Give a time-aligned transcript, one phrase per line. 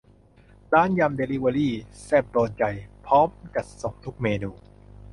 [0.73, 2.63] ร้านยำเดลิเวอรี่ แซ่บโดนใจ
[3.05, 4.51] พร้อมจัดส่งทุกเมนู